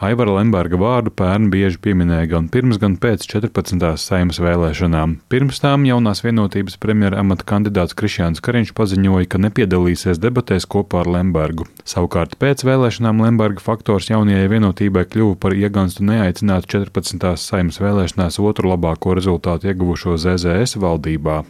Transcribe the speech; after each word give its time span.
Aivara 0.00 0.32
Lemberga 0.32 0.78
vārdu 0.80 1.10
pērn 1.12 1.50
bieži 1.52 1.76
pieminēja 1.84 2.30
gan 2.30 2.46
pirms, 2.48 2.78
gan 2.80 2.94
pēc 2.96 3.26
14. 3.28 3.82
saimas 4.00 4.38
vēlēšanām. 4.40 5.18
Pirms 5.28 5.58
tām 5.60 5.82
jaunās 5.84 6.22
vienotības 6.24 6.78
premjera 6.80 7.18
amata 7.20 7.44
kandidāts 7.44 7.92
Krišjāns 8.00 8.40
Kariņš 8.40 8.72
paziņoja, 8.78 9.28
ka 9.28 9.40
nepiedalīsies 9.44 10.16
debatēs 10.22 10.64
kopā 10.72 11.02
ar 11.02 11.10
Lembergu. 11.18 11.66
Savukārt 11.84 12.38
pēc 12.40 12.64
vēlēšanām 12.64 13.20
Lemberga 13.26 13.60
faktors 13.60 14.08
jaunajai 14.08 14.46
vienotībai 14.48 15.02
kļuva 15.04 15.36
par 15.42 15.56
ieganstu 15.58 16.06
neaicināt 16.08 16.64
14. 16.72 17.28
saimas 17.36 17.80
vēlēšanās 17.84 18.40
otru 18.40 18.72
labāko 18.72 19.12
rezultātu 19.20 19.68
ieguvušo 19.68 20.16
ZZS 20.16 20.80
valdībā. 20.80 21.42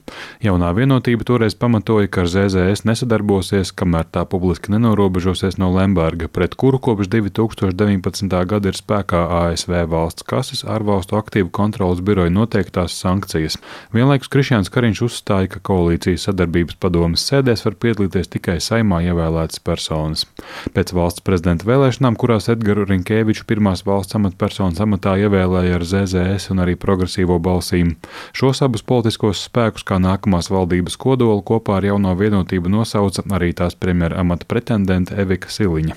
Jaunā 0.43 0.73
vienotība 0.75 1.29
toreiz 1.31 1.55
pamatoja, 1.55 2.11
ka 2.11 2.27
ar 2.27 2.33
ZZS 2.35 2.83
nesadarbosies, 2.91 3.71
kamēr 3.71 4.11
tā 4.11 4.27
publiski 4.27 4.75
nenorobežosies 4.75 5.55
no 5.63 5.71
Lemberga, 5.79 6.27
pret 6.27 6.59
kuru 6.59 6.83
kopš 6.83 7.15
2019 7.15 8.40
gada 8.49 8.71
ir 8.71 8.79
spēkā 8.79 9.21
ASV 9.41 9.75
valsts 9.91 10.25
kases 10.29 10.63
ārvalstu 10.65 11.19
aktīvu 11.19 11.51
kontrolas 11.55 12.01
biroja 12.05 12.33
noteiktās 12.33 12.95
sankcijas. 12.97 13.59
Vienlaikus 13.95 14.31
Krišjāns 14.33 14.71
Kariņš 14.73 15.03
uzstāja, 15.07 15.51
ka 15.55 15.63
koalīcijas 15.71 16.29
sadarbības 16.29 16.79
padomas 16.81 17.25
sēdēs 17.29 17.65
var 17.67 17.77
piedalīties 17.83 18.31
tikai 18.33 18.57
saimā 18.63 19.03
ievēlētas 19.11 19.63
personas. 19.67 20.27
Pēc 20.75 20.95
valsts 20.97 21.25
prezidenta 21.27 21.69
vēlēšanām, 21.69 22.17
kurās 22.21 22.51
Edgars 22.53 22.89
Rinkēviču 22.91 23.47
pirmās 23.51 23.85
valsts 23.87 24.17
amatpersonas 24.19 24.81
amatā 24.81 25.17
ievēlēja 25.25 25.77
ar 25.79 25.87
ZZS 25.93 26.51
un 26.55 26.65
arī 26.65 26.77
progresīvo 26.81 27.39
balsīm, 27.43 27.95
šos 28.37 28.63
abus 28.67 28.87
politiskos 28.87 29.45
spēkus 29.49 29.87
kā 29.87 30.01
nākamās 30.03 30.51
valdības 30.53 30.97
kodolu 31.01 31.45
kopā 31.47 31.79
ar 31.81 31.89
jauno 31.91 32.15
vienotību 32.19 32.73
nosauca 32.73 33.25
arī 33.37 33.53
tās 33.57 33.77
premjera 33.79 34.21
amata 34.23 34.49
pretendente 34.49 35.17
Evika 35.21 35.51
Siliņa. 35.53 35.97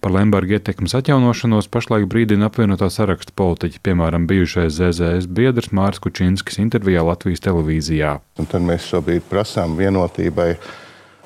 Par 0.00 0.14
Lemberga 0.14 0.58
ietekmes 0.58 0.94
atjaunošanos 0.98 1.68
pašlaik 1.68 1.83
pašlaik 1.84 2.06
brīdina 2.08 2.46
apvienotā 2.48 2.86
saraksta 2.88 3.34
politiķi, 3.36 3.82
piemēram, 3.84 4.24
bijušais 4.24 4.78
ZZS 4.78 5.26
biedrs 5.28 5.68
Mārs 5.68 6.00
Kučinskis 6.00 6.56
intervijā 6.62 7.02
Latvijas 7.04 7.44
televīzijā. 7.44 8.14
Un 8.40 8.48
tad 8.48 8.64
mēs 8.64 8.86
šobrīd 8.88 9.26
prasām 9.28 9.76
vienotībai, 9.76 10.54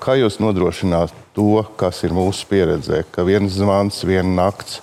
kā 0.02 0.18
jūs 0.18 0.40
nodrošināt 0.42 1.14
to, 1.38 1.62
kas 1.78 2.02
ir 2.02 2.16
mūsu 2.16 2.50
pieredzē, 2.50 3.04
ka 3.14 3.22
viens 3.22 3.54
zvans, 3.54 4.02
viena 4.02 4.34
nakts 4.42 4.80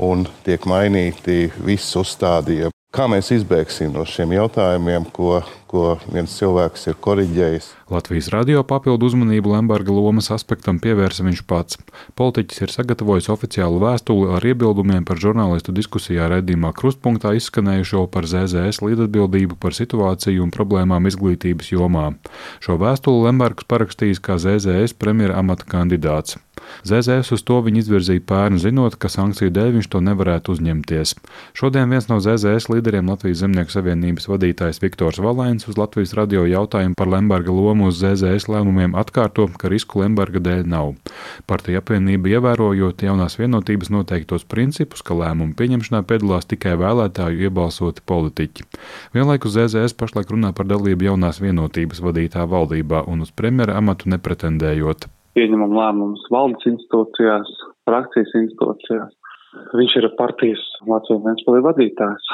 un 0.00 0.24
tiek 0.46 0.64
mainīti 0.64 1.50
visi 1.60 1.98
uzstādījumi. 2.00 2.79
Kā 2.90 3.04
mēs 3.06 3.28
izbēgsim 3.30 3.92
no 3.94 4.02
šiem 4.02 4.32
jautājumiem, 4.34 5.04
ko, 5.14 5.36
ko 5.70 5.92
viens 6.10 6.32
cilvēks 6.34 6.88
ir 6.90 6.96
koriģējis? 6.98 7.68
Latvijas 7.94 8.32
radio 8.34 8.64
papildu 8.66 9.06
uzmanību 9.06 9.52
Lemberga 9.52 9.94
lomas 9.94 10.32
aspektam 10.34 10.80
pievērsa 10.82 11.22
viņš 11.22 11.44
pats. 11.46 11.78
Politiķis 12.18 12.64
ir 12.66 12.74
sagatavojis 12.74 13.30
oficiālu 13.30 13.78
vēstuli 13.84 14.34
ar 14.34 14.48
iebildumiem 14.50 15.06
par 15.06 15.22
žurnālistu 15.22 15.70
diskusijā 15.76 16.26
redzījumā 16.34 16.72
Krustpunktā 16.74 17.36
izskanējušo 17.38 18.08
par 18.10 18.26
ZZS 18.26 18.82
līdzatbildību 18.82 19.60
par 19.62 19.78
situāciju 19.78 20.42
un 20.42 20.50
problēmām 20.50 21.06
izglītības 21.12 21.70
jomā. 21.70 22.08
Šo 22.58 22.74
vēstuli 22.82 23.28
Lembergs 23.28 23.70
parakstījis 23.70 24.18
kā 24.18 24.42
ZZS 24.42 24.98
premjera 24.98 25.38
amata 25.38 25.70
kandidāts. 25.70 26.42
ZZS 26.86 27.34
uz 27.36 27.42
to 27.46 27.58
viņi 27.64 27.82
izvirzīja 27.82 28.22
pērnu, 28.26 28.60
zinot, 28.62 28.96
ka 29.00 29.10
sankciju 29.12 29.52
dēļ 29.54 29.74
viņš 29.76 29.88
to 29.92 30.00
nevarētu 30.04 30.54
uzņemties. 30.54 31.14
Šodien 31.56 31.90
viens 31.92 32.08
no 32.10 32.20
ZZS 32.22 32.70
līderiem 32.72 33.10
Latvijas 33.10 33.42
Zemnieku 33.42 33.74
savienības 33.74 34.28
vadītājs 34.30 34.80
Viktors 34.82 35.20
Valēns 35.22 35.68
uz 35.70 35.78
Latvijas 35.80 36.14
radio 36.18 36.46
jautājumu 36.48 36.96
par 36.98 37.10
Lemberga 37.12 37.52
lomu 37.54 37.90
uz 37.90 38.00
ZZS 38.00 38.48
lēmumiem 38.52 38.96
atkārto, 38.98 39.48
ka 39.60 39.70
risku 39.72 40.02
Lemberga 40.04 40.42
dēļ 40.44 40.64
nav. 40.70 40.94
Partija 41.50 41.82
apvienība 41.82 42.34
ievērojot 42.36 43.04
jaunās 43.04 43.36
vienotības 43.40 43.92
noteiktos 43.92 44.46
principus, 44.48 45.04
ka 45.04 45.16
lēmumu 45.18 45.56
pieņemšanā 45.58 46.02
piedalās 46.08 46.48
tikai 46.50 46.76
vēlētāju 46.80 47.46
iebalsoti 47.48 48.04
politiķi. 48.06 48.68
Vienlaikus 49.16 49.56
ZZS 49.58 49.96
pašlaik 50.00 50.32
runā 50.32 50.54
par 50.56 50.68
dalību 50.70 51.10
jaunās 51.10 51.42
vienotības 51.44 52.02
vadītā 52.04 52.48
valdībā 52.48 53.04
un 53.10 53.26
uz 53.26 53.32
premjera 53.36 53.76
amatu 53.80 54.10
nepretendējot 54.12 55.10
pieņemam 55.40 55.72
lēmumus 55.76 56.28
valdes 56.32 56.68
institūcijās, 56.68 57.48
frakcijas 57.88 58.36
institūcijās. 58.44 59.16
Viņš 59.74 59.94
ir 59.98 60.06
partijas 60.14 60.60
Latvijas 60.86 61.24
Ventspēlī 61.24 61.60
vadītājs, 61.64 62.26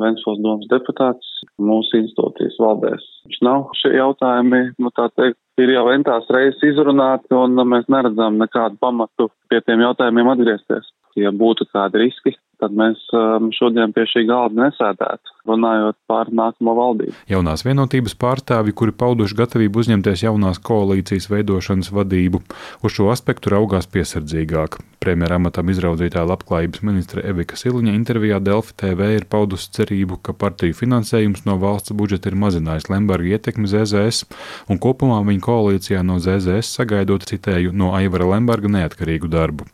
Ventspēles 0.00 0.40
domas 0.40 0.70
deputāts, 0.70 1.32
mūsu 1.60 1.98
institūcijas 2.00 2.56
valdēs. 2.62 3.04
Viņš 3.26 3.40
nav 3.44 3.66
šie 3.76 3.92
jautājumi, 3.98 4.62
nu 4.80 4.92
tā 4.96 5.10
teikt, 5.12 5.36
ir 5.60 5.74
jau 5.74 5.84
entās 5.92 6.30
reizes 6.32 6.64
izrunāti 6.70 7.36
un 7.36 7.60
mēs 7.68 7.90
neredzam 7.92 8.40
nekādu 8.40 8.80
pamatu 8.80 9.28
pie 9.52 9.60
tiem 9.66 9.84
jautājumiem 9.84 10.32
atgriezties. 10.32 10.88
Ja 11.20 11.28
būtu 11.36 11.68
kādi 11.68 12.06
riski, 12.06 12.32
tad 12.62 12.74
mēs 12.78 13.00
um, 13.16 13.50
šodien 13.54 13.92
pie 13.94 14.04
šī 14.08 14.24
galda 14.28 14.68
nesēdētu, 14.68 15.34
runājot 15.50 15.98
par 16.10 16.30
nākamo 16.30 16.74
valdību. 16.78 17.14
Jaunās 17.30 17.64
vienotības 17.66 18.14
pārstāvi, 18.20 18.74
kuri 18.78 18.94
pauduši 18.94 19.38
gatavību 19.40 19.82
uzņemties 19.82 20.24
jaunās 20.28 20.62
koalīcijas 20.62 21.28
veidošanas 21.32 21.90
vadību, 21.94 22.42
uz 22.86 22.94
šo 22.94 23.10
aspektu 23.14 23.52
raugās 23.54 23.90
piesardzīgāk. 23.90 24.78
Premjera 25.02 25.40
amatam 25.40 25.72
izraudzītā 25.72 26.22
labklājības 26.30 26.84
ministra 26.86 27.24
Evika 27.26 27.58
Siliņa 27.58 27.96
intervijā 27.96 28.38
Delfi 28.38 28.76
TV 28.78 29.08
ir 29.16 29.26
paudusi 29.30 29.72
cerību, 29.74 30.20
ka 30.22 30.36
partiju 30.38 30.76
finansējums 30.78 31.42
no 31.48 31.56
valsts 31.58 31.94
budžeta 31.98 32.30
ir 32.30 32.38
mazinājis 32.38 32.86
Lemberga 32.92 33.34
ietekmi 33.34 33.66
ZZS, 33.66 34.28
un 34.70 34.78
kopumā 34.82 35.18
viņa 35.26 35.42
koalīcijā 35.42 36.04
no 36.06 36.20
ZZS 36.22 36.70
sagaidot 36.78 37.26
citēju 37.26 37.74
no 37.74 37.90
Aivara 37.98 38.30
Lemberga 38.36 38.70
neatkarīgu 38.70 39.30
darbu. 39.32 39.66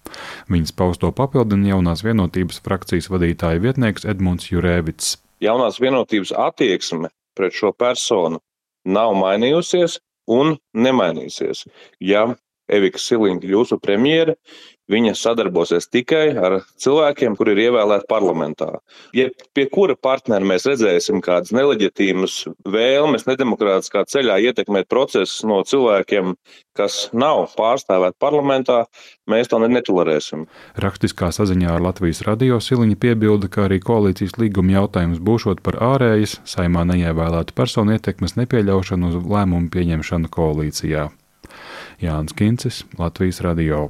Viņas 0.49 0.73
pausto 0.73 1.13
papildina 1.13 1.75
jaunās 1.75 2.01
vienotības 2.07 2.63
frakcijas 2.65 2.78
frakcijas 2.79 3.09
vadītāja 3.11 3.63
vietnieks 3.63 4.07
Edmunds 4.07 4.51
Jurēvits. 4.53 5.17
Jaunās 5.43 5.81
vienotības 5.83 6.33
attieksme 6.35 7.11
pret 7.35 7.55
šo 7.55 7.73
personu 7.73 8.39
nav 8.87 9.15
mainījusies 9.19 9.99
un 10.31 10.57
nemainīsies. 10.75 11.67
Ja 12.01 12.27
Evika 12.69 13.01
Siliņa 13.01 13.43
kļūs 13.43 13.75
par 13.75 13.81
premjeru, 13.83 14.35
viņa 14.93 15.15
sadarbosies 15.19 15.89
tikai 15.93 16.33
ar 16.37 16.61
cilvēkiem, 16.81 17.37
kuri 17.39 17.55
ir 17.55 17.63
ievēlēti 17.69 18.09
parlamentā. 18.11 18.71
Ja 19.17 19.29
pie 19.57 19.67
kura 19.73 19.97
partnera 19.97 20.45
mēs 20.47 20.67
redzēsim 20.69 21.21
kādas 21.25 21.53
neleģitīmas 21.57 22.41
vēlmes, 22.69 23.27
nedemokrātiskā 23.29 24.05
ceļā 24.09 24.39
ietekmēt 24.49 24.89
procesus 24.91 25.45
no 25.49 25.61
cilvēkiem, 25.69 26.35
kas 26.79 27.09
nav 27.13 27.49
pārstāvēti 27.59 28.19
parlamentā, 28.23 28.79
mēs 29.29 29.51
to 29.51 29.61
netolerēsim. 29.65 30.47
Rakstiskā 30.79 31.31
saziņā 31.35 31.75
ar 31.75 31.85
Latvijas 31.85 32.23
radio 32.27 32.61
Siliņa 32.63 32.99
piebilda, 33.03 33.51
ka 33.53 33.67
arī 33.67 33.81
koalīcijas 33.85 34.39
līguma 34.41 34.79
jautājums 34.79 35.23
būšot 35.25 35.63
par 35.67 35.81
ārējas, 35.93 36.39
saimā 36.49 36.87
neievēlētu 36.89 37.57
personu 37.59 37.99
ietekmes 37.99 38.39
nepieļaušanu 38.39 39.13
uz 39.13 39.23
lēmumu 39.25 39.73
pieņemšanu 39.75 40.33
koalīcijā. 40.33 41.09
Jānis 42.03 42.37
Kincis, 42.39 42.85
Latvijas 42.99 43.43
radio. 43.43 43.89